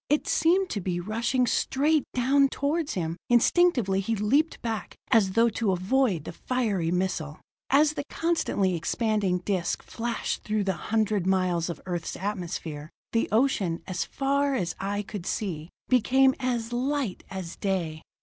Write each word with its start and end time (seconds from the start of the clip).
It 0.09 0.25
seemed 0.27 0.71
to 0.71 0.81
be 0.81 0.99
rushing 0.99 1.45
straight 1.45 2.05
down 2.15 2.49
toward 2.49 2.89
him; 2.89 3.17
instinctively 3.29 3.99
he 3.99 4.15
leaped 4.15 4.59
back, 4.63 4.95
as 5.11 5.33
though 5.33 5.49
to 5.49 5.71
avoid 5.73 6.23
the 6.23 6.31
fiery 6.31 6.89
missile. 6.89 7.39
As 7.69 7.93
the 7.93 8.03
constantly 8.09 8.73
expanding 8.73 9.43
disc 9.45 9.83
flashed 9.83 10.41
through 10.43 10.63
the 10.63 10.73
hundred 10.89 11.27
miles 11.27 11.69
of 11.69 11.79
Earth's 11.85 12.15
atmosphere, 12.15 12.89
the 13.11 13.29
ocean, 13.31 13.83
as 13.85 14.03
far 14.03 14.55
as 14.55 14.73
eye 14.79 15.03
could 15.03 15.27
see, 15.27 15.69
became 15.87 16.33
as 16.39 16.73
light 16.73 17.23
as 17.29 17.55
day. 17.55 18.01